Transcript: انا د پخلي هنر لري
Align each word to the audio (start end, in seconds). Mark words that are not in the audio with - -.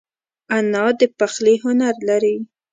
انا 0.57 0.85
د 0.99 1.01
پخلي 1.17 1.55
هنر 1.63 1.95
لري 2.09 2.35